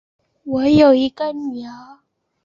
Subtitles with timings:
[0.45, 1.99] 我有一个女儿